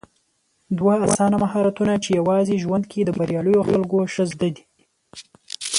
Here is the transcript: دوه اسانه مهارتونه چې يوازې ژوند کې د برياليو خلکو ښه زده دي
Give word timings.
دوه 0.77 0.93
اسانه 1.05 1.37
مهارتونه 1.43 1.93
چې 2.03 2.09
يوازې 2.19 2.55
ژوند 2.63 2.83
کې 2.91 2.99
د 3.05 3.09
برياليو 3.19 3.65
خلکو 3.69 3.97
ښه 4.13 4.23
زده 4.31 4.49
دي 4.55 4.63